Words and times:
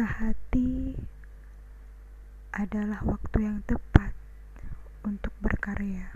patah 0.00 0.32
hati 0.32 0.96
adalah 2.56 3.04
waktu 3.04 3.44
yang 3.44 3.60
tepat 3.68 4.16
untuk 5.04 5.28
berkarya. 5.44 6.08